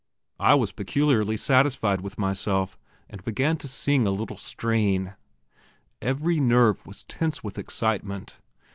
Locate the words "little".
4.09-4.35